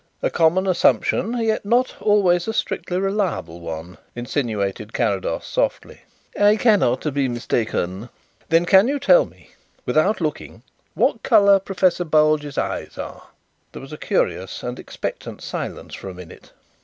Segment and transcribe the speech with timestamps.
[0.23, 6.01] "A common assumption, yet not always a strictly reliable one," insinuated Carrados softly.
[6.35, 8.09] "I cannot be mistaken."
[8.49, 9.51] "Then can you tell me,
[9.85, 10.63] without looking,
[10.95, 13.27] what colour Professor Bulge's eyes are?"
[13.73, 16.51] There was a curious and expectant silence for a minute.